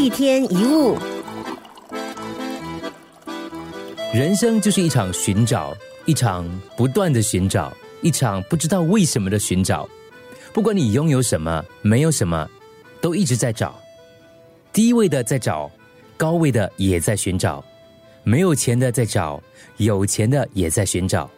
[0.00, 0.96] 一天一物，
[4.14, 5.76] 人生就是一场寻找，
[6.06, 9.86] 一场不断的寻找，一场不知道为什么的寻找。
[10.54, 12.48] 不管你拥有什么，没有什么，
[13.02, 13.78] 都一直在找。
[14.72, 15.70] 低位的在找，
[16.16, 17.62] 高位的也在寻找；
[18.24, 19.38] 没有钱的在找，
[19.76, 21.28] 有钱的也在寻找；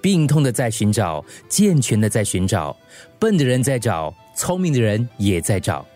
[0.00, 2.76] 病痛的在寻找，健全的在寻找；
[3.20, 5.86] 笨的人在找，聪明的人也在找。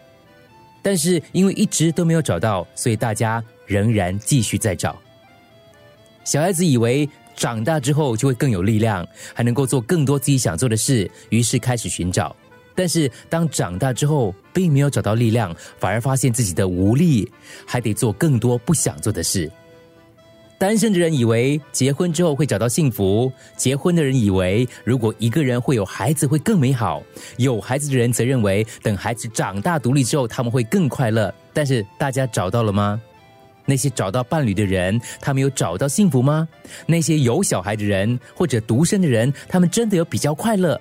[0.89, 4.99] 但是因为一直都没有找到，所以大家仍然继续在找。
[6.25, 7.07] 小孩子以为
[7.37, 12.35] 长大之后就会更有力量，还能够做更多自己想做的事，于是开始寻找。
[12.75, 17.31] 但是当长大之后，并没有找到力量，反而发现自己的无力，
[17.67, 19.53] 还得做更多不想做的事。
[20.59, 27.01] 单身的人以为结婚之后会找到幸福，结婚的人以为如果一个人会有孩子会更美好，
[27.37, 31.33] 有孩子的人则认为等孩子长大独立之后他们会更快乐。
[31.53, 33.01] 但是大家找到了吗？
[33.65, 36.49] 那些找到伴侣的人，他们有找到幸福吗？
[36.87, 40.81] 那些有小孩的人或者独身的人，他们真的有比较快乐？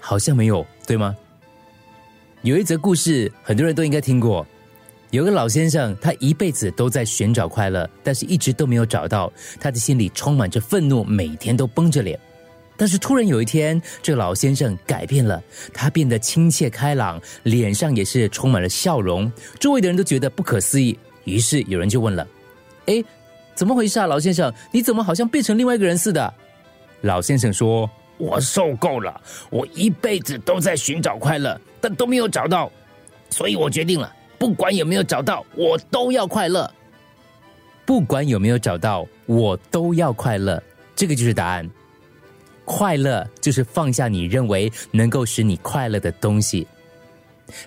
[0.00, 1.16] 好像没有，对吗？
[2.42, 4.46] 有一则故事，很多人都应该听过。
[5.10, 9.32] 有个老先生，他一辈子都在寻找快乐，但是一直都没有找到。
[9.60, 12.18] 他的心里充满着愤怒，每天都绷着脸。
[12.76, 19.30] 但是突然有一天，这老先生改变了，他变得亲切开朗，脸上也是充满了笑容。
[19.60, 22.26] 周围的人都觉得不可思议，于是有人就问了
[22.86, 23.02] ：“哎，
[23.54, 24.52] 怎么回事啊，老先生？
[24.72, 26.34] 你怎么好像变成另外一个人似的？”
[27.02, 29.18] 老先生说：“我受够了，
[29.50, 32.70] 我一辈子都在寻找快乐，但都没有找到，
[33.30, 36.70] 所以我决定了。”不管有没有找到，我都要快乐。
[37.84, 40.62] 不管有没有找到，我都要快乐。
[40.94, 41.68] 这个就是答案。
[42.64, 46.66] 快乐就是放下你认为能够使你快乐的东西。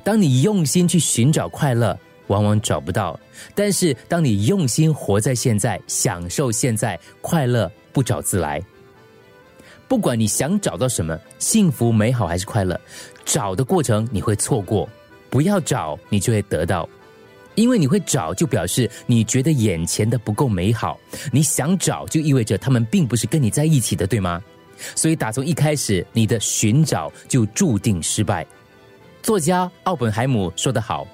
[0.04, 3.18] 当你用心去寻找快乐，往往找不到；
[3.56, 8.62] 但是当你用心活在现在，享受现在，快乐不找自来。
[9.88, 12.80] 不管你想找到什么，幸福、美好还是快乐，
[13.24, 14.88] 找的过程你会错过。
[15.30, 16.90] 不要找，你就会得到，
[17.56, 21.00] 因为你会找，就表示你觉得眼前的不够美好。
[21.32, 24.42] 你想找，就意味着他们并不是跟你在一起的，对吗？
[24.96, 28.48] 所以打从一开始，你的寻找就注定失败。
[29.22, 31.06] 作家奥本海姆说得好：“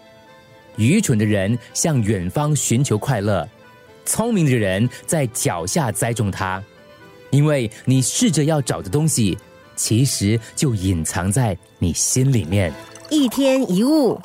[0.78, 3.48] 愚蠢的人向远方寻求快乐，
[4.06, 6.64] 聪明的人在脚下栽种它。
[7.32, 9.38] 因为你试着要找的东西，
[9.76, 12.72] 其实就隐藏在你心里面。”
[13.10, 14.20] 一天一物。